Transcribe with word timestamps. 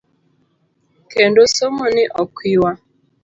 Kendo 1.11 1.41
somo 1.55 1.85
ni 1.95 2.03
ok 2.23 2.33
ywa. 2.55 2.71